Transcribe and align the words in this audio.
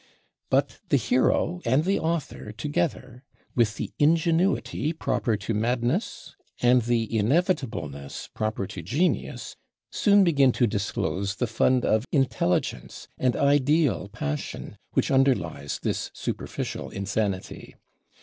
But 0.49 0.79
the 0.89 0.97
hero 0.97 1.61
and 1.63 1.85
the 1.85 1.99
author 1.99 2.51
together, 2.51 3.21
with 3.53 3.75
the 3.75 3.93
ingenuity 3.99 4.93
proper 4.93 5.37
to 5.37 5.53
madness 5.53 6.35
and 6.59 6.81
the 6.81 7.15
inevitableness 7.15 8.27
proper 8.33 8.65
to 8.65 8.81
genius, 8.81 9.55
soon 9.91 10.23
begin 10.23 10.53
to 10.53 10.65
disclose 10.65 11.35
the 11.35 11.45
fund 11.45 11.85
of 11.85 12.05
intelligence 12.11 13.09
and 13.19 13.35
ideal 13.35 14.07
passion 14.07 14.79
which 14.93 15.11
underlies 15.11 15.77
this 15.83 16.09
superficial 16.15 16.89
insanity. 16.89 17.75